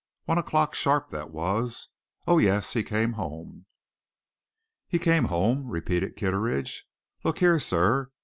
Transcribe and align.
One 0.25 0.39
o'clock 0.39 0.73
sharp, 0.73 1.11
that 1.11 1.29
was. 1.29 1.89
Oh, 2.25 2.39
yes, 2.39 2.73
he 2.73 2.81
came 2.81 3.13
home!" 3.13 3.67
"He 4.87 4.97
came 4.97 5.25
home," 5.25 5.67
repeated 5.67 6.15
Kitteridge. 6.15 6.87
"Look 7.23 7.37
here, 7.37 7.59
sir." 7.59 8.09